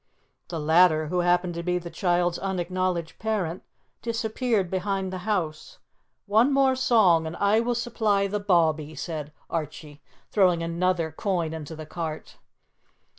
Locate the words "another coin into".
10.63-11.75